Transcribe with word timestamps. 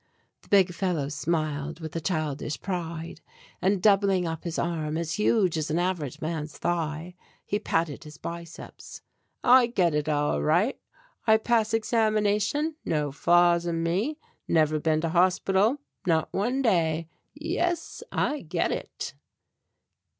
The 0.41 0.47
big 0.47 0.73
fellow 0.73 1.09
smiled 1.09 1.79
with 1.79 1.95
a 1.95 2.01
childish 2.01 2.59
pride, 2.59 3.21
and 3.61 3.79
doubling 3.83 4.27
up 4.27 4.45
his 4.45 4.57
arm, 4.57 4.97
as 4.97 5.13
huge 5.19 5.59
as 5.59 5.69
an 5.69 5.77
average 5.77 6.19
man's 6.21 6.57
thigh, 6.57 7.13
he 7.45 7.59
patted 7.59 8.03
his 8.03 8.17
biceps. 8.17 9.03
"I 9.43 9.67
get 9.67 9.93
it 9.93 10.09
all 10.09 10.41
right. 10.41 10.79
I 11.27 11.37
pass 11.37 11.71
examination, 11.71 12.77
no 12.83 13.11
flaws 13.11 13.67
in 13.67 13.83
me, 13.83 14.17
never 14.47 14.79
been 14.79 15.01
to 15.01 15.09
hospital, 15.09 15.77
not 16.07 16.33
one 16.33 16.63
day. 16.63 17.07
Yes, 17.35 18.01
I 18.11 18.39
get 18.41 18.71
it." 18.71 19.13